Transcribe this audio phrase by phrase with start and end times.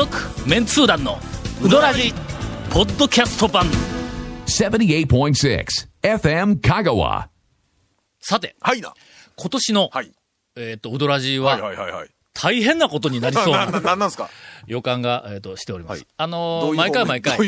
[0.00, 0.16] 続
[0.48, 1.18] メンツー団の
[1.62, 2.14] ウドラジ
[2.70, 3.66] ポッドキャスト版
[4.46, 5.66] 78.6
[6.02, 7.26] FM Kagawa.
[8.18, 8.94] さてはいな。
[9.36, 10.10] 今年の、はい。
[10.56, 12.08] えっ、とウドラジはいははいはいはい。
[12.32, 14.30] 大変なことになりそうな、 なな、なんなんすか？
[14.66, 15.98] 予感が、えー、としております。
[15.98, 16.06] はい。
[16.16, 17.38] あのー毎回毎回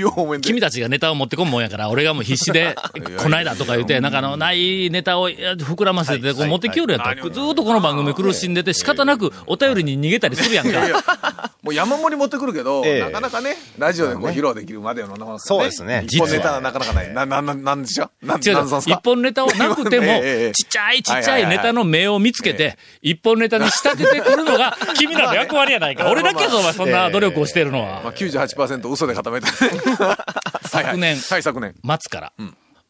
[0.41, 2.75] 君たちがネタを持ってこんもんやから、俺がもう必死で、 や
[3.19, 6.37] こないだとか言って、なんかあの、ないネタをいや膨らませて、はい。
[6.37, 7.17] こう持ってきよるやんはい。
[7.17, 7.23] か。
[7.31, 10.73] ずーっとこの番組苦しんでて、仕方なくお便りに逃げたりするやんい。
[10.73, 11.03] やいや。
[11.03, 11.53] か。
[11.63, 13.01] もう山盛り持ってくるけど、ええ。
[13.01, 16.03] なかなかね、ラジオでこう披露できるまでのなかなかそうですね。
[16.07, 17.15] 一本ネタはなかなかない。
[17.15, 18.95] な、な、な、なんでしょなん、違うなんさんすか？
[18.95, 20.21] 一本ネタをなくても、
[20.53, 26.11] ちっちゃいちっちゃいネタの目を見つけて、一本ネタに仕立ててくるのが、君らの役割やないか。
[26.11, 28.15] 俺だけやぞ、お前、そんな努力をしているのまあは。
[28.15, 29.47] 98%嘘で固めて。
[30.69, 31.75] 昨年はい、昨年。
[31.83, 32.33] 末から。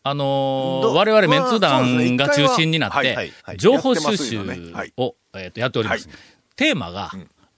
[0.05, 4.41] あのーど我々メンツ団が中心になっはいて情報収や集
[4.97, 6.17] を、えっと、やっておりますはい。
[6.57, 7.11] テーマが、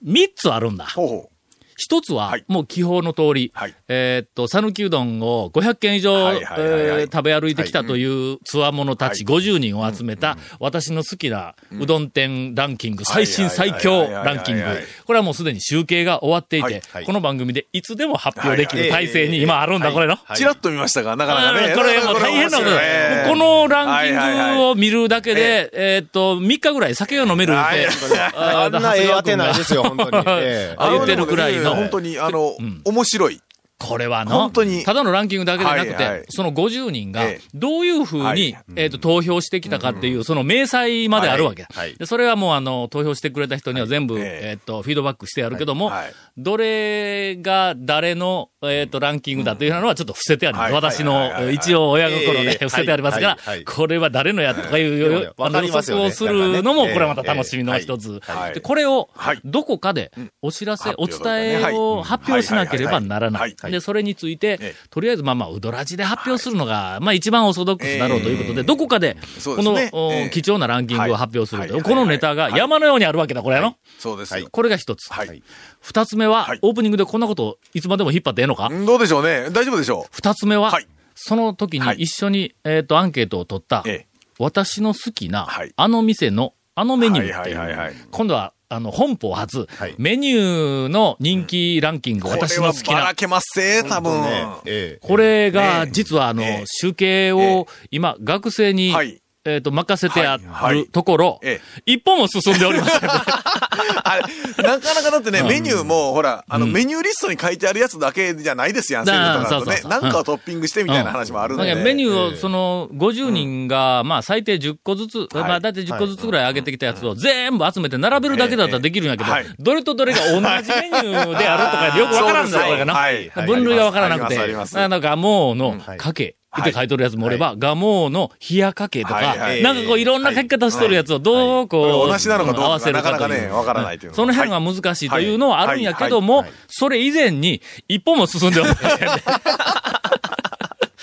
[0.05, 0.87] 3つあるんだ。
[0.87, 1.31] ほうほ
[1.77, 14.63] 一つははい、もう気泡の通りはい、えーっと、讃岐うどんを500軒以上、食べ歩いてきたというつわものたち50人を集めた、私の好きなうどん店ランキング、最新最強ランキング。
[15.05, 16.83] これはもうすでに集計が終わっていてはい。
[16.93, 19.95] はい、この番組でいつでも発表できる体制に今あるんだ、はい。
[19.95, 20.15] これの。
[20.15, 20.19] う。
[20.37, 21.75] チラッと見ましたが、なかなかね。
[21.75, 22.71] これもう大変なこと。
[22.71, 27.89] このランキングを見るだけで、えーっと、3日ぐらい酒が飲めるって、
[28.37, 30.25] あんなええ当てないですよ、本当に。
[30.25, 33.41] 言ってるくらいの本当に、あの、面白い。
[33.79, 34.85] これはの、本当に。
[34.85, 36.25] ただのランキングだけでなくて、はいはい。
[36.29, 38.57] その50人がええ、どういうふうに、はい。
[38.77, 41.95] えっ、と、投票してきたかっていう、その明細まであるわけ、はいはい。
[41.97, 42.07] で。
[42.07, 44.41] それはもう、あの、投票してくれた人には全部、ええ。
[44.51, 45.93] えっ、と、フィードバックしてやるけども、
[46.37, 50.73] どれが誰の、えっ、と、ランキングだというのはちょっと伏せてあります。
[50.73, 50.83] はい。
[50.83, 52.53] 私の一応親心でええ。
[52.53, 58.21] 伏せてありますから、これは誰のやとかいう、あの予測をするのも、これはまた楽しみの一つ。
[58.63, 63.51] これをはい、どこかで、お知らせ、お発伝表えをはい発表しなければならなはい。
[63.51, 63.64] い。
[63.65, 63.73] はい。
[63.73, 70.31] で、それについてええ、とりあえずまあまあ、うどらじで発表するのが、まあ一番オーソドックスだろうということで、どこかで、このねおええ。
[70.31, 71.75] 貴重なランキングを発表すると。
[71.75, 71.83] はい。
[71.83, 74.49] このネタが山のようにあるわけだ、これやろそうですよ。
[74.51, 75.13] これが一つ。
[75.13, 75.43] はい。
[75.81, 78.69] 二つ目ははい、オープニングでこんなことをいつまでも引っ張ってええのか？
[78.71, 79.51] うんどうでしょうね。
[79.51, 81.97] 大丈夫でしょ二つ目ははい、その時にはい。
[81.99, 84.07] 一緒に、えっと、アンケートを取ったう。、ええ。
[84.39, 92.95] 私の好きなはい、あの店の、あのメニューっていはいはいはいはいう今度は、あの、本邦初はい、メニューの人気ランキング、これ私の好きな。
[92.95, 93.15] はばら。
[93.15, 94.23] けますぜ、多分。
[94.23, 94.47] ね。
[94.65, 95.07] ええ。
[95.07, 100.41] これが、ね実はあのええ、集計を今、学生にはい、えっと、任せてあはい。
[100.47, 100.79] はい。
[100.85, 103.11] るところえ、一歩も進んでおりません。
[103.11, 109.83] あれ、なかなかだってね、メニューも、ほら、あの、メニューリストに書いてあるやつだけじゃないですやん、セだールとかね。
[109.85, 111.59] なんかをトッピングしてみたいな話もあるん。
[111.59, 111.67] で。
[111.67, 115.29] だからメニューを、ええその、50人が、まあ、最低10個ずつ、はい。
[115.35, 122.95] まあ、だいたい10個ずつぐらい上げてきたやつを全部集めて並べるだけだったらできるんやけどええはい、どれとどれが同じメニューであるとかよくわからんだよ、これがな。
[122.95, 123.29] はい。
[123.29, 123.47] はい。
[123.47, 124.37] 分類がわからなくて。
[124.39, 125.99] なんか、ガモーのはい。
[125.99, 126.37] かけ。
[126.55, 126.71] はい。
[126.71, 129.63] って書いとるやつもおれば、ガモーの冷やかけとか、はいはい。
[129.63, 139.15] なんかこういろんな書き方しとるやつをどうこう、同じなのかどうか合わせるなかなかというね、わからないというのその辺が難しいというのはあるんやけども、それ以前に一歩も進んでおりませんね。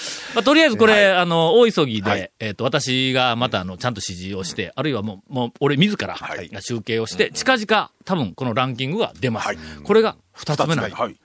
[0.34, 2.32] まあ、とりあえずこれ、あの、大急ぎで、はい。
[2.40, 6.50] えっ、と、私がまた、あの、ちゃんと指示をして、あるいはもう、もう、俺自ら、はい。
[6.62, 9.48] 集計をして、近々、多分、このランキングが出ます。
[9.48, 9.58] はい。
[9.84, 10.96] これが二つ目なんだ。
[10.96, 11.16] はい。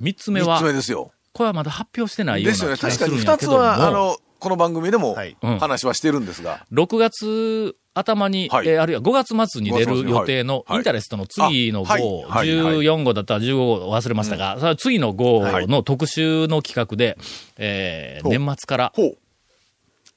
[0.00, 1.12] 三つ目は三つ、目ですよ。
[1.32, 2.76] これはまだ発表してないようなですよね。
[2.76, 3.58] 気がす確かにるんやけども。
[3.58, 5.16] 二つは、あの、この番組でも
[5.60, 6.66] 話はしてるんですが。
[6.72, 17.16] 6月頭に、はいえーあるいは5月末に出る予定のはいインタレストの次の号、はいはい14号だったら15号忘れましたが、それは次の号の特集の企画で、
[17.56, 18.92] えー年末から。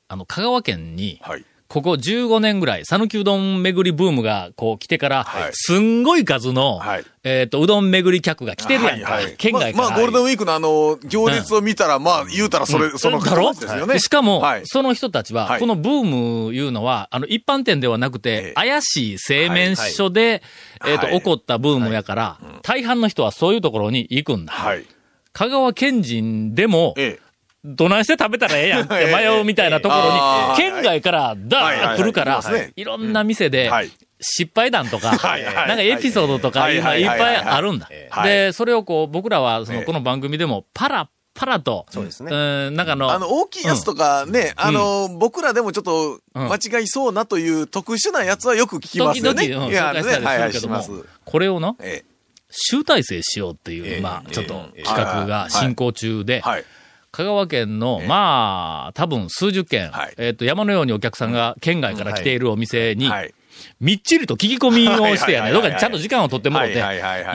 [0.08, 1.46] あの、香川県に、はい。
[1.75, 5.52] ここ15年ぐらい、讃岐うどん巡りブームがこう来てから、はい。
[5.52, 7.06] すんごい数の、はい。
[7.25, 9.36] えっ、と、うどん巡り客が来てるやんか、はいはい。
[9.36, 9.84] 県外から。
[9.84, 13.50] まあ、まあゴールデンウィークのあの、行列を見たら、まあ、言うたらそれ、そのだろ？
[13.50, 13.94] 形ですよね。
[13.96, 14.62] でしかも、はい。
[14.63, 15.60] その人たちは、はい。
[15.60, 18.54] このブームいうのは、あの、一般店ではなくて、ええ。
[18.54, 20.44] 怪しい製麺所で、
[20.86, 21.18] えっ、と、はい。
[21.18, 24.54] 起こったブームやから、大半の人はそういうところに行くんだ。
[24.54, 24.86] はい。
[25.33, 27.25] 香川県人でも、ええ。
[27.65, 28.85] どないして食べたらええやん。
[28.85, 35.15] って迷うみたいなところに、県外からダー来るから、はいろんな店ではい、失敗談とか、な
[35.73, 37.89] んかエピソードとかいっぱいあるんだ。
[38.12, 38.25] は。
[38.25, 38.29] い。
[38.29, 39.85] で、それをこう、僕らは、その、ええ。
[39.85, 42.31] この番組でも、パラ、パラと、そうですね。
[42.69, 46.51] ん、なんかあの、あの、大きいやつとかね、あの、僕らでもちょっとうん。
[46.51, 49.47] 間違いそうなという特殊なやつはよく聞きますよね。
[49.47, 52.03] 時々、うん、紹介したりするけども、これをの、え
[52.50, 54.01] 集大成しようっていう、ええ。
[54.01, 54.83] まあ、ちょっとええ。
[54.83, 56.65] 企画が進行中で、えはい。
[57.15, 58.07] 香川県の、ええ。
[58.07, 60.13] まあ、多分数十軒、はい。
[60.17, 63.33] えっ、と、山のようにお客さんが県外から来ているお店に、はい。
[63.79, 66.83] みっちりと聞き込みをしてやね、どっかにちゃんと時間を取ってもらって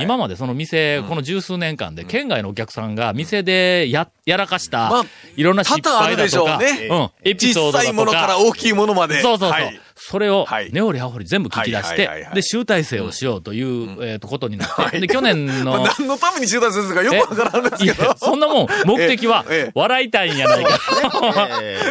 [0.02, 5.04] 今までその店、この十数年間で、県外のお客さんが店でや、やらかしたまあ、
[5.36, 6.88] いろんな失多々あるでしょう敗だとか、ね。
[6.88, 6.94] う
[7.26, 9.22] ん、エピソードだ小さいものとか、から大きいものまで。
[9.22, 9.60] そうそうそう。
[10.00, 18.16] はいそれをはい、根掘り葉掘り全部聞き出してで、集大成をしようという、えっと、ことになって、で、去年の、 まあ何のために中断するかよくわからんですけど。
[18.16, 19.44] そんなもん、目的は
[19.74, 20.78] 笑いたいんやないか。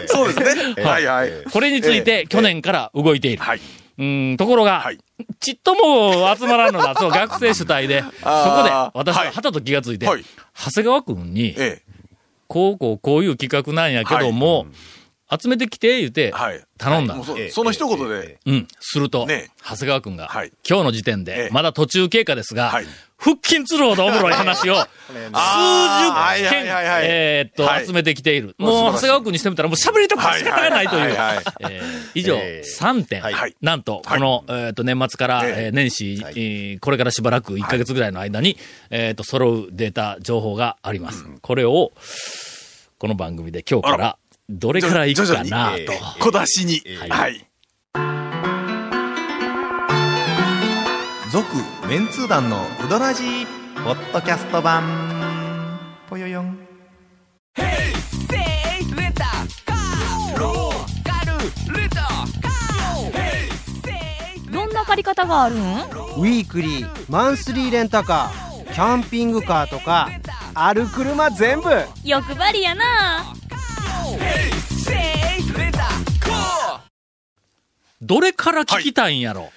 [0.08, 0.74] そうですね。
[0.84, 1.32] はいはい。
[1.52, 3.44] これについえて、去年から動いている。
[3.44, 3.62] はい。
[4.00, 4.98] うん、ところが、はい。
[5.40, 10.26] ちっとも集まらんのだ、そう、学生主体で、そこで、私ははたと気がついて、はい。
[10.58, 11.82] 長谷川くんに、え
[12.48, 14.66] こうこうこういう企画なんやけども、
[15.32, 16.34] 集めてきて、言うて。
[16.78, 17.16] 頼んだ。
[17.16, 17.26] もう。
[17.26, 18.40] そその一言で。
[18.46, 18.68] うん。
[18.80, 19.50] すると、ね。
[19.64, 20.52] 長谷川くんが、はい。
[20.68, 21.50] 今日の時点で、ええ。
[21.52, 22.86] まだ途中経過ですが、はい。
[23.18, 24.76] 腹筋つるほどおもろい話を、
[25.12, 27.86] 数十件、はいはいはいえーっと、はい。
[27.86, 28.56] 集めてきている。
[28.58, 31.02] もう長谷川くんにしてみたら、もう喋りたくて仕方がないという。
[31.02, 31.46] はいはいはいはい。
[31.70, 32.78] えー以上、えー。
[32.80, 33.22] 3点。
[33.22, 33.56] はい。
[33.62, 34.20] なんと、はい。
[34.20, 36.34] この、えーっと、年末から、え年始、はい。
[36.38, 38.58] えーこれからしばらく1ヶ月ぐらいの間に、
[38.90, 41.26] えーっと、揃うデータ、情報があります。
[41.42, 41.92] これを、
[42.98, 44.18] この番組で今日かあら、
[44.52, 45.94] どれからいくかなと。
[46.20, 46.82] 小出しに。
[46.98, 47.46] はいはい。
[51.32, 51.46] 続
[51.88, 53.46] メンツー団のウドラジー
[53.84, 55.80] ポッドキャスト版
[56.10, 56.58] ぽよよん
[64.52, 65.60] どんな借り方があるん？
[65.60, 70.10] ウィークリー、マンスリーレンタカー、キャンピングカーとか、
[70.56, 71.70] ある車全部
[72.04, 73.36] 欲張りやな
[78.02, 79.52] どれから聞きたいんやろ、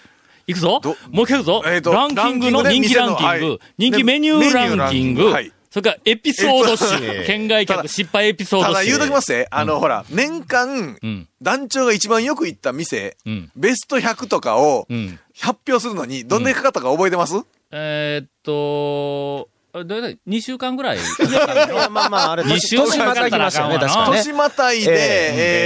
[0.47, 0.81] い、くぞ。
[0.83, 3.59] どもう一回いくぞ、えーとランキングの人気ランキング、はい。
[3.79, 5.53] 人気メニューランキング、はい。
[5.71, 8.73] それからエピソード集、県外客失敗エピソード集。
[8.75, 9.47] ただ言うときますね。
[9.50, 11.29] あの、ほら、年間う、ん。
[11.41, 13.50] 団長が一番よく行った店、うん。
[13.56, 15.19] ベスト100とかをうん。
[15.41, 17.37] 発表するのに、どんだけかかったか覚えてます？
[17.71, 20.99] えーっと、あどれだい ?2 週間ぐらい。
[20.99, 24.11] いや、まあまあ、あれ、二週年またぎましたね、か。
[24.13, 24.95] 年またいで、え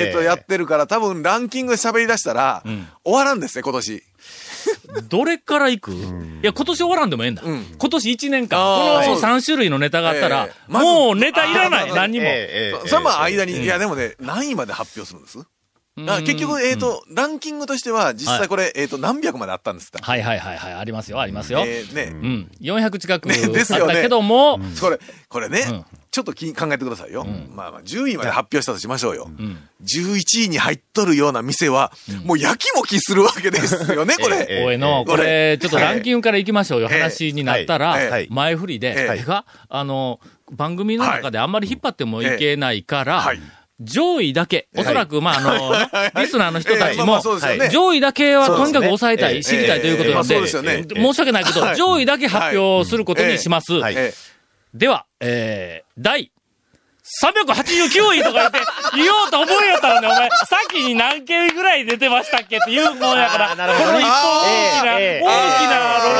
[0.04, 4.02] ええっと、やってるから、多分ランキングで喋り出したらん、終わらんですね、今年。
[5.08, 5.96] どれから行く、い
[6.42, 7.42] や、今年終わらんでもええんだ。
[7.44, 8.58] うん今年1年間、
[9.04, 12.26] この3種類のネタがあったらもうネタいらない、何にも。
[12.26, 15.38] ええそそれはまあ間に、いやでもね、何位まで発表するんです？
[15.98, 19.98] あ結局、えっ、と、ランキングとしては、実際これ、えっ、と、何百まであったんですか？
[20.02, 21.64] はいはいはいはい、ありますよ、ありますよ。
[21.66, 22.50] えーね、うん。
[22.60, 23.84] 400近くねですよね。
[23.84, 25.84] あったけども、これ、これね、うん。
[26.10, 27.24] ちょっとき考えてくださいよ。
[27.24, 29.28] まあまあ、10位まで発表したとしましょうよ。
[29.28, 29.68] ん。
[29.84, 31.92] 11位に入っとるような店は、
[32.24, 34.46] もうやきもきするわけですよね、 これ。
[34.48, 38.10] ええおいの、ここれ、れちょっとランキングから行きましょうよ、ええ話になったらはい。
[38.10, 40.20] はい、前振りで、ええてかあの、
[40.50, 43.40] 番組の中であんまり引っ張ってもいけないからはい、
[43.80, 45.40] 上位だけ、おそらく、まあ、あ
[46.14, 47.20] の、リスナーの人たちも
[47.70, 51.02] 上位だけはとにかく抑えたい、ええ知りたいということなんで、ええまあそうですよね。
[51.12, 51.76] 申し訳ないけど、はい。
[51.76, 53.74] 上位だけ発表することにします。
[53.74, 53.94] はい。
[53.96, 54.14] え
[54.74, 56.32] では、えー、第
[57.06, 58.58] 389位とか言って、
[58.96, 65.28] 言おうと思いやったらね、お前、先に何件ぐらい出てましたっけって言うもんやから、この一本大きな、ええ大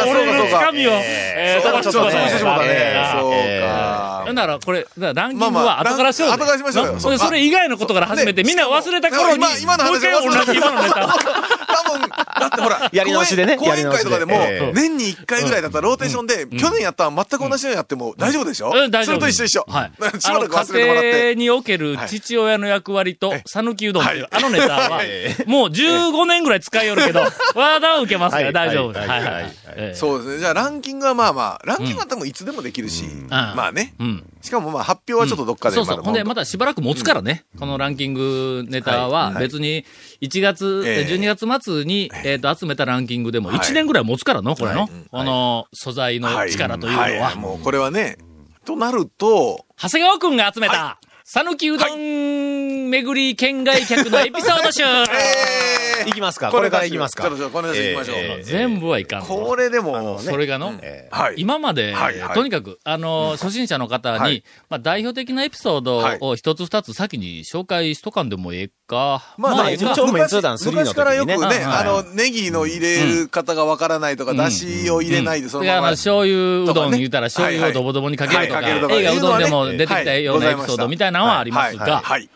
[0.05, 6.93] きな、俺のつかみを、えー、飛ばしてもらそうかそうかだから、これ、だからランキングまあまはあ後からしよう後からしましょうよ。
[6.95, 10.95] なそれ以外のことから始めて、ねみんな忘れた頃に、今今の話もう一回同じ今のネタ。
[11.07, 14.35] 多分、だってほら、 やり直しでね講演会とかでも
[14.75, 18.73] 年に1回ぐらいだったらローテーションで、去年やったら全く同じようにやっても大丈夫でしょ？
[18.75, 19.15] うん、大丈夫。
[19.17, 19.67] それと一緒一緒。
[19.69, 19.93] はい。
[20.01, 21.37] れてもらっ家庭て。
[21.37, 24.31] における父親の役割とえ、讃岐うどんっていう、はい。
[24.33, 25.03] あのネタは、
[25.47, 27.21] もう15年ぐらい使いよるけど、
[27.55, 28.53] わだ受けますからはい。
[28.53, 28.99] 大丈夫。
[28.99, 29.09] はい。
[29.09, 29.95] はい。
[29.95, 30.39] そうですね。
[30.39, 33.95] じゃあランキングはまあまあ、ランキングは多分いつでもできるし、まあね。
[33.99, 34.16] うん。
[34.43, 36.03] しかもまあ発表はちょっとどっかでそうそう。
[36.03, 37.45] ほんで、まだたしばらく持つからね。
[37.59, 39.85] このランキングネタは、別に
[40.21, 41.13] 1月、ええ。
[41.13, 43.59] 12月末に、えっと、集めたランキングでもはい。
[43.59, 44.83] 1年ぐらい持つからの、これの。
[44.83, 44.91] はい。
[45.11, 47.11] この素材の力というのは。
[47.11, 47.19] い。
[47.19, 47.35] は。
[47.37, 48.19] もうこれはね、
[48.65, 54.85] となると、長谷川くんが集めた、讃岐うどん巡り県外客のエピソード集。
[54.85, 56.53] え行きますか？
[56.53, 57.25] これから行きますか？
[57.25, 58.17] ちょっとこれから行きましょう。
[58.17, 59.27] ええ全部はいかんぞ。
[59.27, 61.35] これでも、それがの、えはい。
[61.39, 62.35] 今まで、はいはい。
[62.37, 64.45] とにかく、あの、初心者の方に、はい。
[64.71, 69.35] まあ、代表的なエピソードを一つ二つ先に紹介しとかんでもええか。
[69.37, 70.81] まあ、まあええか一応メンツー団3の時にね。
[70.81, 75.73] 昔からよくね、はいあの、ネギの入れる方がわからないとか、だしを入れないで、そのまま。
[75.73, 82.29] だからあの、醤油うどん言うたら醤油をドボドボにかけるとか、映画うどんでも出てきたようなエピソードみたいなのはありますが、はい。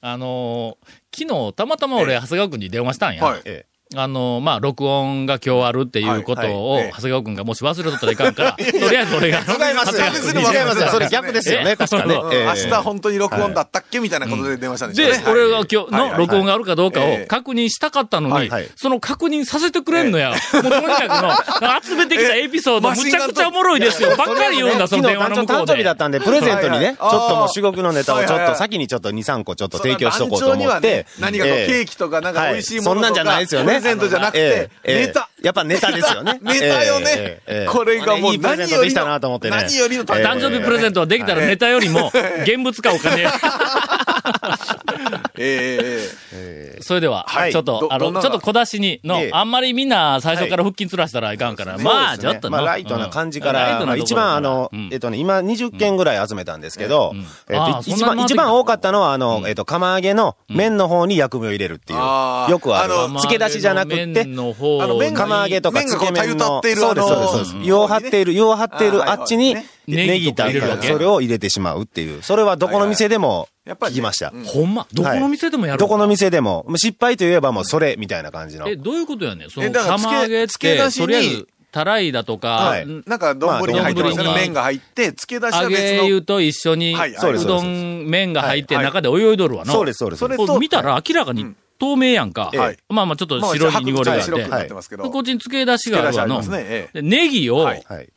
[0.00, 3.22] あのー昨日、たまたま俺、長谷川くんに電話したんや。
[3.94, 9.38] あの、まあ、録音が今日あるっていうことを、はいはいええ長谷川くんがもし忘れとったらいかんから、 とりあえず俺が。
[9.38, 10.04] 違いますよ。
[10.04, 10.88] 違いますよ違いますよ。
[10.88, 12.14] それ逆ですよえね、確かね。
[12.14, 16.64] うんええ明日本当に録音だったっけみたいなことで電話したんでしょうでね。、俺が今日の録音がある。
[16.64, 20.30] るかどうかをええ確認したかったのにはいはい、その確認させてくれんのや。
[20.30, 24.16] もうとにかくの、集めてきたエピソード、 えむちゃくちゃおもろいですよ。
[24.16, 25.96] ばっかり言うんだ、その電話の向こう昨日団長誕生日だで。
[25.96, 31.06] ったんで、プレゼントにね、ちょっともう至極のネタをちょっと先にちょっと2、3個ちょっと提供しとこうと思ってね。
[31.20, 33.75] 何かケーキとかなんか美味しいものとかはそんなんじゃないですよね。
[33.80, 35.06] プレゼントじゃなくてええええ。
[35.06, 35.28] ネタ。
[35.42, 36.38] やっぱネタですよね。
[36.42, 37.06] ネタよね。
[37.08, 39.56] ええええこれがもういいプレゼントできたなと思ってね。
[39.56, 40.24] 何よりのええ。
[40.24, 42.10] 誕生日プレゼントはできたらネタよりも、
[42.44, 43.26] 現物かお金。
[45.38, 46.00] えええ
[46.32, 47.52] えええそれでは、はい。
[47.52, 49.30] ちょっと、あの、ちょっと小出しにの、ええ。
[49.32, 52.58] あんまりみんな最初から腹筋つらしたらいかんから、まあ、ちょっとな。
[52.58, 53.54] まあ、ライトな感じかうん。
[53.54, 62.94] ライら、トなところまあ一番あのうん、えっとね、今20件ぐらい集めたんですけどうん、えっと、一んな回ってきた一番多かったのは、あの、えっと、釜揚げの麺の方に薬味を入れるっていう、あーよくある。
[62.94, 67.64] あの、漬け出しじゃなくって麺、の方あの麺が釜揚げとか麺がつけ麺の、こうたゆたっているそうです、そうです、そう。
[67.64, 70.88] 湯を張っている、湯を張っているああっちにね、ネギとネギとか入れるわけ？
[70.88, 72.22] それを入れてしまうっていう。
[72.22, 74.30] それはどこの店でもやっぱりね聞きました。
[74.34, 78.68] うんほんま、どこの店でもやるどこの店でも、失敗といえばもうそれみたいな感じの。
[78.68, 79.50] え、どういうことやねん？
[79.50, 84.34] その、釜揚げって、つけ出しにとりあえず、たらいだとか、はいんなんか丼に入ってますよね。
[84.34, 86.02] 麺が入って、漬け出し揚は別の。
[86.02, 89.72] げ湯と一緒に、はいそうどん麺が入ってはい中で泳いどるわの。
[89.72, 90.20] そうです、そうです。
[90.20, 92.50] それ見たら明らかにうん透明やんか。
[92.54, 94.72] はいまあまあちょっとまあ白い濁りがあって。
[94.72, 95.10] ますけど。
[95.10, 96.42] こっちに漬け出しがあるわの。
[96.94, 98.08] ネギを、はいはい。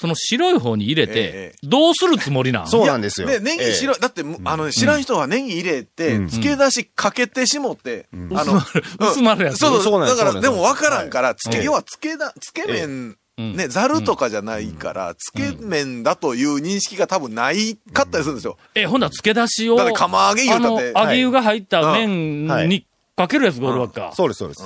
[0.00, 2.66] その白い方に入れえてえ、どうするつもりなん？
[2.66, 3.28] そうなんですよ。
[3.28, 6.28] で、ネギ白、だって、あの、知らん人はネギ入れて、うん。
[6.28, 8.62] 漬け出しかけてしもって、あの、
[8.98, 9.58] 薄まるやつ。
[9.58, 10.00] そうそう。
[10.00, 13.56] なんですだから、でも分からんから、つけ、はい要はつけだ、つけ麺、うん。
[13.56, 18.56] ね、ざるとかじゃないから、つけ麺だという認識が多分ないかったりするんですよ。
[18.74, 22.68] え、ほんなら漬け出しを、だって釜揚げ言うたってあの、揚げ湯が入った麺はい。
[22.68, 24.12] にかけるやつがおるわっか。
[24.14, 24.62] そうです、そうです。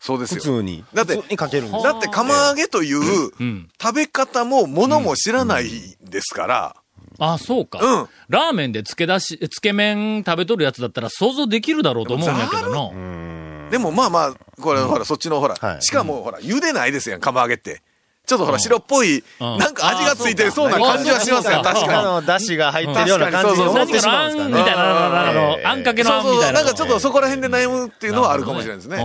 [0.00, 0.40] 普そうですよ。
[0.40, 0.82] 通に。
[0.94, 3.68] だって普通にかけるんですだって釜揚げといううん。
[3.80, 5.70] 食べ方も物も知らない
[6.02, 6.76] ですから、
[7.18, 7.78] あ、そうか。
[7.82, 8.08] うん。
[8.30, 13.68] ラーメンで漬け出し、つけ麺食べとるやつだったら想像できるだろうと思うんやけどの。
[13.70, 17.82] でもまあまあ、これほら、そっちのほら、はいしかもほら、茹でないですやん、釜揚げって。
[18.26, 22.02] ちょっとほら、白っぽい、うんなんか味がついてそうな感じはしますやん、確あかに。
[22.04, 24.58] の、だしが入ってるような感じに思ってしまうんですかね。
[24.60, 26.60] みたいな、あのえ、えあんかけのあそうそう、んみたいな。
[26.62, 28.96] なんかちょっとそこら辺で悩むっていうのはあるかもしれないですね。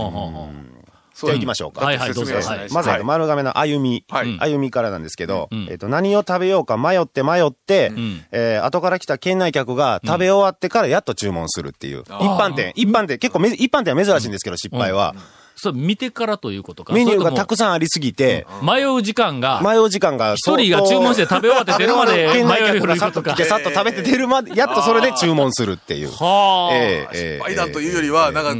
[1.24, 1.84] じゃあ行きましょうか。
[1.84, 2.34] はいはいどうぞ。
[2.70, 3.04] まず、はい。
[3.04, 4.04] 丸亀の歩み。
[4.08, 4.38] はい。
[4.38, 12.00] 歩みからなんですけど、うんえっと、何を食べようか迷って迷って、んえー後から来た県内客が食べ終わってからやっと注文するっていう。
[12.00, 15.14] 一般店、一般店、結構め、一般店は珍しいんですけど、失敗は。
[15.58, 16.92] それ見てからということか。
[16.92, 23.44] メニューがたそくさんありすぎて、迷う時間が、迷う時間が一人が注文して食べ終わって出るまで 迷う客がいうことかさっと来て、。
[23.46, 26.10] さっと食べて出るまで、やっとそれで注文するっていう。
[26.10, 26.74] はあ。
[26.74, 28.54] ええ失敗談というよりは、なんか、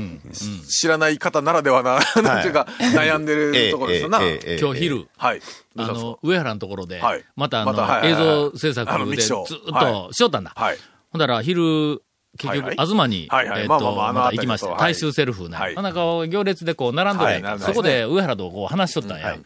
[0.70, 4.20] 知らない方ならではな、なんていうか、悩んでるところですよな。
[4.58, 5.40] 今日昼、はい。
[5.76, 10.52] あの、上原のところではい、またあの、映はい像制作あのミでずっとしよったんだ。
[10.56, 10.78] はい。
[11.12, 12.02] ほんだら、昼、
[12.36, 15.56] 結局、東に、えっと、まあまあまああのまた行きまして、大衆セルフね。
[15.56, 15.74] はい。
[15.74, 17.48] なんか、行列でこう、並んどるやんか。
[17.50, 19.28] はいそこで、上原とこう話しとったんや。
[19.28, 19.40] はい。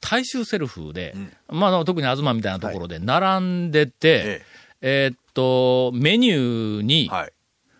[0.00, 1.14] 大衆セルフで、
[1.48, 4.42] まあ、特に東みたいなところで、並んでて、え
[4.80, 7.10] えーっと、メニューに。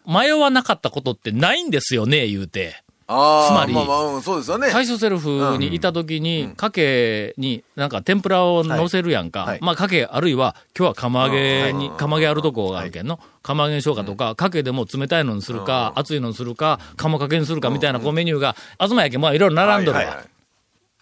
[0.09, 2.83] 迷わなかったことってないんですよね、言うて。
[3.09, 4.69] つまりまあまあ、うんそうですよね。
[4.71, 9.41] 大衆セルフにいた時に、かけに、なんか天ぷらを乗せるやんか。
[9.41, 9.49] はい。
[9.49, 9.59] はい。
[9.63, 13.19] まあ、かけ、あるいは、今日は釜揚げに、釜揚げあるとこがあるけんの。
[13.43, 20.23] 釜揚げにしようかとか、かけでも冷たいのにするか、熱いのにするか、釜かけにするかみたいなこうメニューが、東やけん、まあ、いろいろ並んどるわ。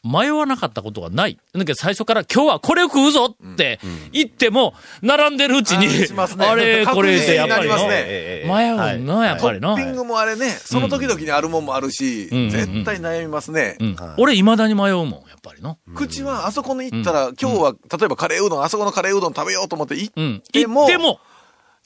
[0.06, 1.38] 迷わなかったことがない。
[1.52, 3.80] だけど最初から今日はこれを食うぞって
[4.12, 9.76] 言っても、並んでるうちに、あれ、これってやっぱりの迷うの、やっぱりの。
[9.76, 12.50] トッピングもあれね、その時々にあるもんもあるし、うん。
[12.50, 13.76] 絶対悩みますね。
[13.80, 13.96] うん。
[14.18, 15.78] 俺、未だに迷うもん、やっぱりの。
[15.94, 20.42] 口はあそこに行ったら、今日は、例えばカレーうどん、あそこのカレーうどん食べようと思って行っうん。
[20.52, 21.20] でも行っても、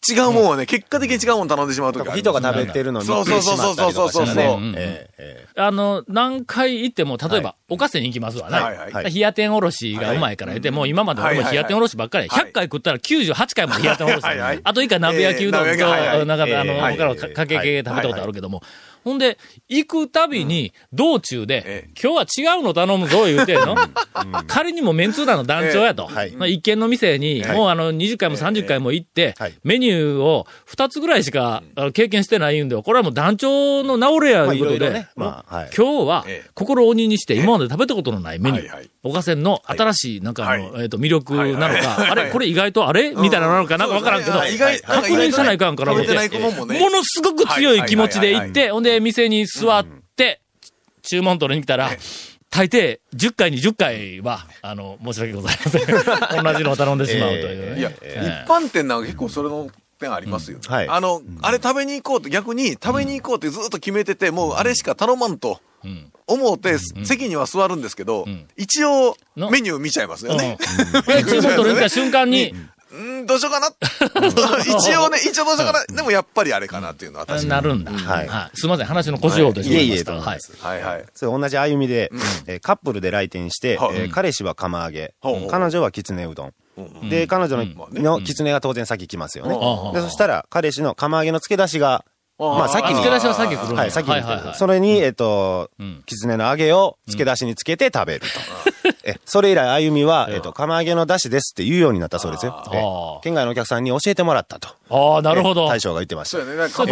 [0.09, 4.35] 違うもんはね、結果的に違うもん頼んでしまう時ある人が食べてるのにそうそうそうそうそう。
[4.35, 4.75] ね。
[4.77, 8.63] えええあの、何回行っても、例えば、おかせに行きますわな。
[8.65, 8.93] はいはい。
[8.93, 9.13] はい。
[9.13, 12.45] 冷や天おろしがうまいから言って、もう今まで俺も冷や天おろしばっかり、はい。
[12.47, 14.61] 100回食ったら98回も冷や天おろしはいはい。
[14.63, 18.63] あと以下鍋焼きうどんと、えー鍋焼きはいはいなんかあの、えー他のかかけ系食べたことあるけども、
[19.05, 19.39] ほんで、
[19.69, 23.77] 行くたびに、道中でえ、今日は違うの頼むぞ、言うてんの。
[24.47, 26.09] 仮にもメンツー団の団長やと。
[26.47, 38.91] 一軒の店に、もうあの、20回も30回も行ってはい、メニューを2つぐらいしか経験してないんで、これはもう団長の直れや、まあいうことで今日はええ、心を鬼にして、今まで食べたことのないメニュー。
[39.03, 43.15] おかせんの新しい、なんかあの、はえっと、魅力なのか、はいあれこれ意外とあれ？
[43.15, 43.87] みたいなのなのかな？
[43.87, 50.41] んかわからんけど、確認せないかんから思って、ものすごく強い気持ちで行っはいて、ほんで、店に座って、
[51.03, 51.91] 注文取りに来たら、
[52.51, 56.43] 大抵、10回に10回は、あの、申し訳ございません。
[56.43, 57.81] 同じのを頼んでしまうというね。
[57.81, 59.71] いや、え一般店なんか結構それの
[60.01, 60.59] 点ありますよ。
[60.67, 60.73] うん。
[60.73, 60.89] はい。
[60.89, 66.13] あの、あれ食べに行こうって、逆に食べに行こうってずっと決めてて、もうあれしか頼まんとえうん。
[66.27, 68.47] 思うて、席には座るんですけど、ん。
[68.57, 69.51] 一応の。
[69.51, 70.59] メニュー見ちゃいますよね。
[71.07, 72.55] で 注文取りに来た瞬間に、
[72.93, 73.69] うん、どうしようかな。
[74.63, 75.97] 一応ね、一応どうしようかな。
[75.97, 77.93] でもやっぱりあれかなっていうのは確かなるんだ。
[77.93, 78.57] はいはい。
[78.57, 80.13] すみません、話の腰をとしていえいえ、ました。
[80.15, 80.39] はい。
[80.61, 81.05] はいはい。
[81.15, 82.11] それ同じ歩みで、
[82.47, 85.15] えーカップルで来店して、はいえー彼氏は釜揚げ、
[85.51, 86.47] 彼女はきつねうどん。
[86.47, 89.55] うんで、彼女の,、のきつねが当然先来ますよね。
[89.55, 92.05] うんで、そしたら、彼氏の釜揚げの付け出しが、
[92.41, 98.27] まあ先に、付け出しは先来るんだはい、先に来てる、はいはいはいそれに、えっとん、きつねの揚げを付け出しにつけて食べると。
[99.05, 103.21] え、それ以来、あゆみは、えっと、釜揚げの出汁ですって言うようになったそうですよ。
[103.23, 104.69] 県外のお客さんに教えてもらったと。
[104.91, 105.67] ああ、なるほど。
[105.67, 106.47] え大将が言ってましたそう。
[106.47, 106.59] やね。
[106.59, 106.83] なんか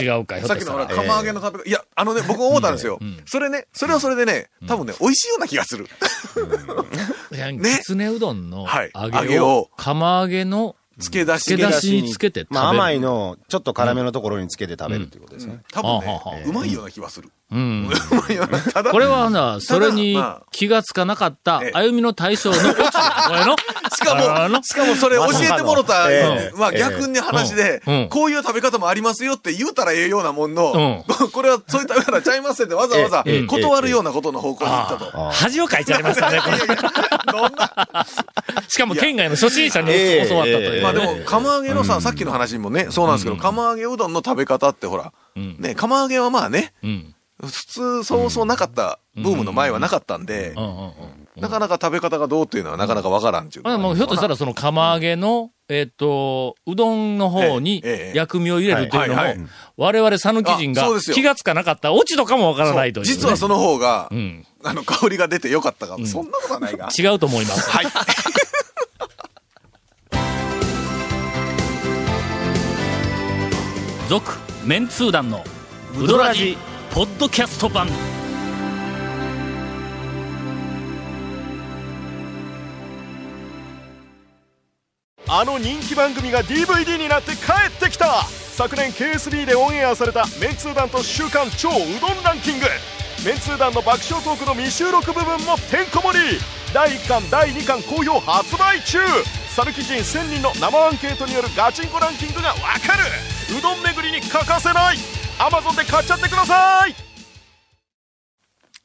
[0.00, 1.68] 違うかさっきのほら、釜揚げの食べ方。
[1.68, 2.98] いや、あのね、僕思ったんですよ。
[3.24, 5.86] それね、それはそれでね、多分ね、美味しいような気がする。
[7.42, 12.62] ねきつねうどんのはい揚揚げをげを、釜揚げの漬け出し漬け出しにつけて食べる。
[12.62, 15.60] まあ甘いのをちょっと辛めのところにつけて食べるっていうことですね。
[15.72, 17.30] 多分ねうまいような気はする。
[17.48, 17.88] うん。
[18.90, 20.46] これはな、それにまあ。
[20.50, 22.62] 気がつかなかったええ、歩みの大将のの。
[22.62, 33.46] しかも、しかもそれ教えてもろた、ええまあ逆に話でこういう食べ方もありますよって言うたらええようなもんの、うこれはそういう食べ方ちゃいますってわざわざええ。
[33.46, 35.28] 断るようなことの方向に行ったと。
[35.28, 36.58] あ恥をかいてありましたね、これ。
[38.68, 40.74] しかも県外の初心者にええ教わったという。
[40.76, 40.82] ね。
[40.82, 45.56] まあでも、釜揚げのさ、さっきの話もね、そうなんですけど、釜揚げうどんの食べ方ってほら、ん。
[45.60, 47.14] ね、釜揚げはまあね、うん。
[47.42, 50.54] 普通そうそうなかった、ブームの前はなかったんで。
[51.36, 59.22] なかなか食べ方がどうっていうのはなかなかわからんっていうまあ、もうひょっとしたらその釜揚げの、えっ、と、うどんの方に薬味を入れるっていうのも、
[59.76, 63.12] 我々讃岐人が気がつかなかったオチとかもわからないという、ね。
[63.12, 64.46] 実はその方が、うん。
[64.64, 66.88] あの、香りが出てよかったか、そんなことはないが。
[66.98, 67.70] 違うと思います。
[67.70, 67.86] はい。
[74.08, 75.44] 続、メンツー団の
[75.98, 76.56] ウドラジ、
[76.96, 77.88] ポッドキャスト版。
[85.28, 88.24] あの人気番組が DVD になって帰ってきた。
[88.24, 92.66] 昨年 KSB でオンエアされたメンツー団と週刊超うどんランキング。
[93.26, 96.40] メンツー団の爆笑トークの未収録部分もてんこ盛り。
[96.72, 99.00] 第1巻第2巻好評発売中。
[99.54, 103.04] さぬき人1000人の生アンケートによるガチンコランキングがわかる。
[103.54, 105.15] うどん巡りに欠かせない。
[105.38, 106.94] Amazon で買っちゃってください。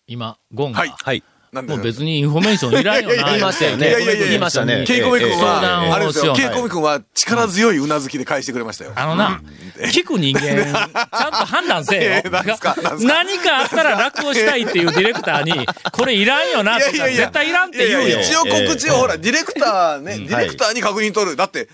[0.07, 1.23] 今、ゴンが、はい。
[1.53, 3.29] もう別にインフォメーションいらんよな。
[3.29, 4.85] 言いましたよねいやいやいや言いましたね。
[4.87, 8.93] ケイコメ君ええは、あれですよ、ケイコメ君は力強いうなずきで返してくれましたよ。
[8.95, 9.41] あのな、
[9.93, 12.31] 聞く人間、ちゃんと判断せえよ。
[13.03, 18.21] 何かあったら楽をしたいっていうディレクターに、これいらんよなとか、絶対いらんって言うよ。
[18.21, 21.35] 一応告知を、ほら、ディレクターね、ディレクターに確認取る。
[21.35, 21.67] だって、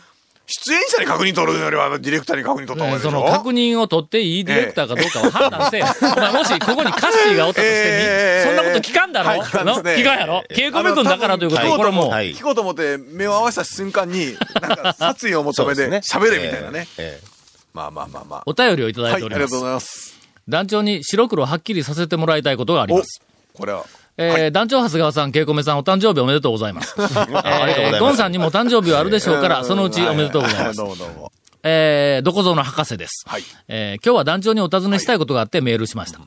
[0.50, 3.12] 出演者に確認取るよりは、ディレクターに確認取った方がいいでしょ？
[3.12, 5.84] その確認を取っていいディレクターかどうかを判断せえ。
[6.16, 9.30] お前もしここにカッシーがおったとしてええみ、そんなこと聞かんだろ？
[9.30, 10.44] はい聞かんやろ？
[10.50, 16.88] 稽古目君だからということは、あのこれもう、はい聞こうと思って目を合わせた瞬間に、なんか殺意を求めて喋れみたいなね。
[16.98, 17.28] ええ
[17.74, 18.44] まあまあまあまあ。
[18.46, 19.66] お便りをいただはいい、ておりますありがとうご。
[19.66, 20.18] ざいます。
[20.48, 23.22] 団長に白黒はっきりさせてもらいたいことがありおます。、
[23.54, 23.86] これは。
[24.18, 26.96] えー団長長谷川さん、ケイコメさん、お誕生日おめでとうございます。
[27.00, 30.86] えありがとうございますーゴンさんにも誕生日はあるでしょうから、そのうちおめでとうございますど。
[30.86, 31.32] うもどうも。
[31.64, 33.24] えー、どこぞの博士です。
[33.28, 33.44] はい。
[33.68, 36.20] えー今日は団長にお尋ねしたいことがあってメールしました。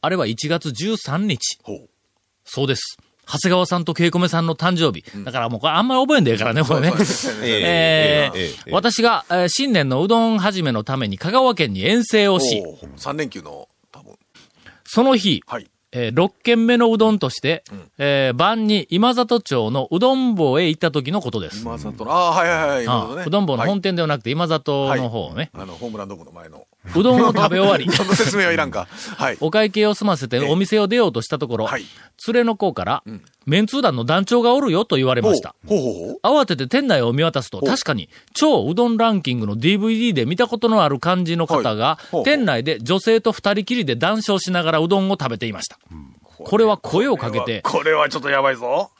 [0.00, 1.58] あれは1月13日。
[1.62, 1.88] ほう。
[2.44, 2.98] そうです。
[3.26, 5.04] 長谷川さんとケイコメさんの誕生日。
[5.24, 6.92] だからもうこれあんまり覚えんでええからね、これね。
[7.42, 12.62] えー私が、えー新年のうどん始めのために香川県に遠征をし、
[12.98, 14.14] 3連休の、多分。
[14.84, 15.66] その日、はい。
[15.92, 17.64] えー、6軒目のうどんとして、
[17.98, 21.62] えー晩に今里町のうどん坊へ行った時のことです。
[21.62, 23.16] 今里の、ああ、はいはいはい。
[23.16, 25.50] ねうどん坊のはい本店ではなくて今里の方ね。
[25.52, 26.66] あの、ホームランドームの前の。
[26.96, 28.88] うどんを食べ終わり、 その説明はいらんか。
[29.16, 29.36] はい。
[29.40, 31.84] お会計を済ませてお店を出ようとしたところ、はい。
[32.26, 33.02] 連れの子から、
[33.46, 35.54] メンツー団の団長がおるよと言われました。
[35.66, 36.40] ほうほうほう。
[36.40, 45.78] 慌てて店内を見渡すと、確かに、超うどんランキングの DVD で見たことのある感じの方がはい店内で女性と二人きりで談笑しながらうどんを食べていました。
[46.44, 48.90] これは声をかけて、これはちょっとやばいぞ。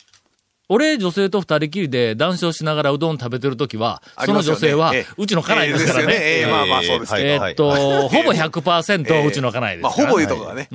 [0.72, 6.14] 俺女性と二人きりで談笑しながらうどん食べてるときは、その女性はええ、うちの家内ですからね。
[6.14, 7.28] ええまあまあそうですけど。
[7.28, 9.92] えーっと、ほぼ100%うちの家内ですまあ。
[9.92, 10.70] ほぼいうとこがね。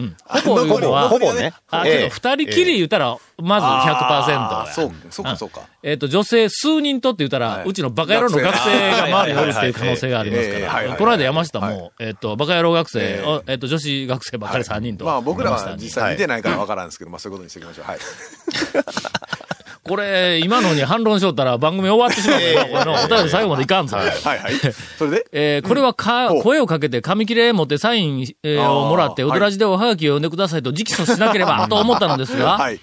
[0.46, 1.52] ほぼいうのは、ほぼね。
[1.72, 4.72] あ、けど二人きり言ったら、まず100%や。
[4.72, 5.62] そう、そうか、そうか。
[5.82, 10.96] えっ、と、女性数人とって言ったら、はいうちのバカ野郎の学生が周りにおるっていう可能性がありますから。
[10.96, 15.06] この間山下はも、えっ、と、バカ野郎学生、ええおえっ、と、女子学生ばっかり3人と。
[15.06, 17.86] まあ僕らは実際見てないからわからんですけど、まあそういうことにしておきましょう。
[17.86, 18.00] はい。
[19.88, 23.98] これ、今のに反論しよったら番組終わってしまうから、これのお便り最後までいかんぞ。
[23.98, 24.54] はいはい。
[24.98, 25.26] それで？
[25.32, 29.38] えーこれはか、声をかけて紙切れ持ってサイン、えをもらって、はい。
[29.38, 32.80] ウドラジでおはがきを読んでくださいと直訴しなければと思ったのですが、はい。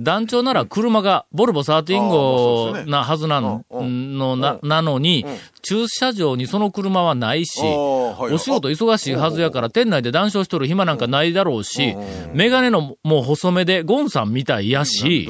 [0.00, 4.18] 団長なら車がボルボ13あー号なはずなんうんうん。
[4.18, 5.26] のな、なのに、
[5.62, 11.94] 駐車場にその車はないし、お仕事忙しいはずやから店内で談笑しとる暇なんかないだろうし、
[12.32, 15.28] メガネのもう細めでゴンさんみたいやし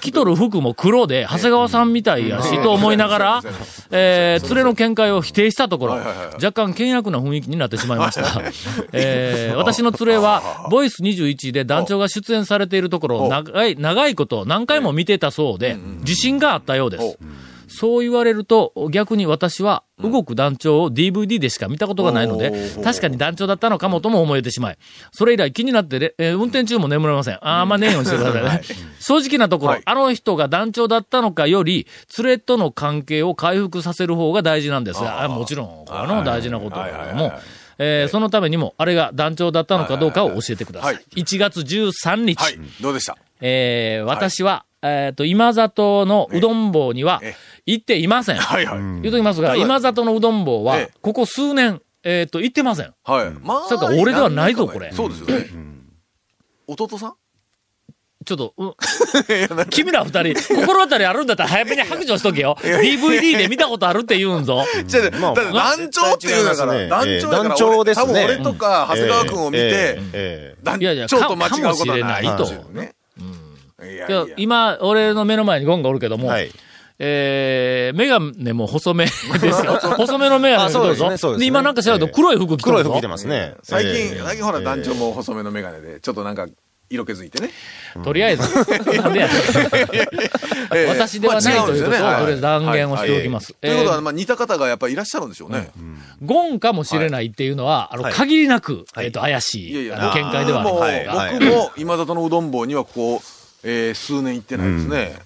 [0.00, 3.42] 着とる服も黒で長谷川さんみたいやし、と思いながら、
[3.90, 5.94] えー、連れの見解を否定したところ、
[6.42, 8.22] 若干険悪な雰囲気になってしまいました。
[8.92, 17.18] えー、私の連れは、ボイス21で団長が出演されているところを長い、長いこと何回も見てたそうで、自信があったようです。
[17.68, 22.52] そう言われると、逆に私は、動く団長を DVD でしか見たことがないので、
[22.84, 24.78] 確かに団長だったのかもとも思えてしまい、
[25.10, 27.38] それ以来気になってれ、えー運転中も眠れません。
[27.42, 27.68] あん。
[27.68, 28.62] まねえようにしてくださいね。
[29.00, 29.82] 正直なところ、はい。
[29.84, 31.86] あの人が団長だったのかより、
[32.18, 37.32] 連れとの関係を回復させる方が大事なんですが、あもちろん、これの大事なことだけども、
[37.78, 40.94] えーそのためにも、あれが団長だったのかどうかを教えてください。
[40.94, 42.58] はい1月13日、はい。
[42.80, 43.16] どうでした？
[43.40, 47.34] えー私は、えっ、と、今里のうどん坊にはえ
[47.66, 48.36] 行っていません。
[48.36, 48.78] はいはい。
[48.78, 52.94] 言うときますが、はい今里のうどん坊はええ、ここ数年、えっ、と、行ってません。
[53.04, 53.30] はい。
[53.42, 54.92] まそれから俺ではないぞこれ。
[54.92, 55.46] そうですよね。
[56.68, 57.14] 弟さん？
[58.24, 58.74] ちょっと、うん。
[59.70, 62.56] 君ら二人、心当たりあるんだったら早めに白状しとけよ。
[62.60, 64.64] DVD で見たことあるって言うんぞ。
[64.84, 68.06] じゃあ、団長っていうんだから、団長だから、団長ですね。
[68.06, 70.56] 多分俺とか長谷川君を見て、ええ。
[70.60, 72.38] 団いやいや長と間違うことはないか
[73.16, 74.26] かもしですよね。
[74.26, 76.50] いやいや今、俺の目の前にゴンがおるけども、はい。
[76.98, 79.78] えー、メガネも細めですよ。
[79.96, 83.54] 細めのメガネあそうですねうですね今なんか知らんけど黒い服着てるぞ黒い服着てますね。
[83.62, 86.46] 最近、ええ最近ほら団長も細めのメガネで、ちょっとなんか、
[86.88, 87.50] 色気づいてね。
[88.04, 88.42] とりあえず、
[89.00, 89.28] なんでや
[90.88, 93.54] 私ではないということをとりあえず断言をしておきます。
[93.54, 95.70] ということは、えーまあ似た方がやっぱりいらっしゃるんでしょうね。
[96.22, 98.12] ゴンかもしれないっていうのは、あの、はい。
[98.12, 100.64] 限りなく、えっ、と、怪しい、あの見解ではあ
[101.00, 103.22] ります僕も今里のうどん坊にはここ、
[103.64, 105.18] えー数年行ってないですね。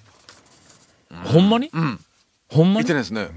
[1.24, 1.70] ほんまに？
[1.72, 2.00] うん。
[2.48, 2.84] ほんまに？
[2.84, 3.28] 行ってないですね。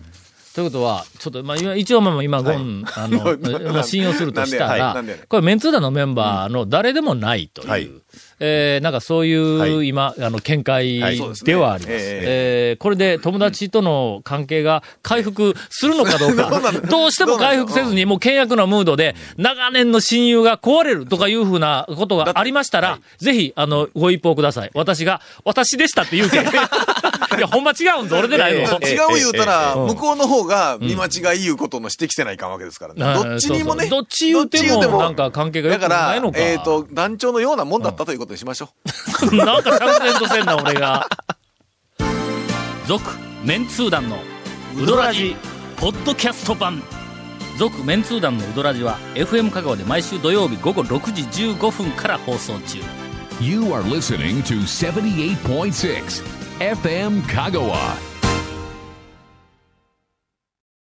[0.54, 3.38] ということは、ちょっと、まあ、今一応、まあ、今、ゴン、あの、
[3.74, 7.90] まあ、信用するとしたらこれ、メンツーダのメンバーの誰でもないという、はい。
[8.40, 9.88] えーなんかそういう、はい。
[9.88, 11.00] 今、あの、見解
[11.44, 11.94] ではあります。
[11.94, 12.22] え
[12.72, 16.50] えーこれで友達との関係が回復するのかどうか、
[16.90, 24.72] どうしても回復せずに、もう険悪なムードで、長年の親友が壊れるとかいうふうなことがありましたら、ぜひ、あの、ご一報ください。
[24.74, 26.46] 私が、私でしたって言うけん。
[27.38, 28.60] いや、ほんま違うんぞ、俺でないの。
[28.80, 33.24] 違う言うたら、ええ向こうの方が見間違い言うことの指摘せないかんわけですからね。
[33.24, 33.88] どっちにもね。
[33.88, 38.70] どっち言うてもなんか関係が良くだからないのかえっと、団長のようなもんだったということにしましょ
[39.32, 39.36] う。
[39.36, 41.08] なんか釈然とせんな、俺が。
[42.88, 43.12] 続、
[43.44, 44.18] メンツー団の
[44.82, 45.36] ウドラジ、
[45.78, 46.82] ポッドキャスト版。
[47.58, 52.80] 続、メンツー団のウドラジは、FM 香川で毎週土曜日午後6時15分から放送中。
[53.40, 58.13] You are listening to 78.6 FM Kagawa.